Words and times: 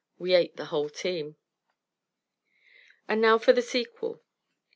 We 0.17 0.33
ate 0.33 0.57
the 0.57 0.65
whole 0.65 0.89
team. 0.89 1.35
And 3.07 3.21
now 3.21 3.37
for 3.37 3.53
the 3.53 3.61
sequel. 3.61 4.23